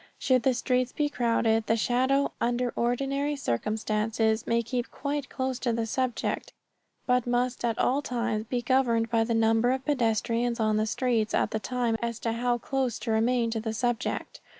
[0.17, 5.73] Should the streets be crowded, the shadow, under ordinary circumstances, may keep quite close to
[5.73, 6.53] the subject,
[7.05, 11.35] but must at all times be governed by the number of pedestrians on the streets
[11.35, 14.39] at the time as to how close to remain to the subject.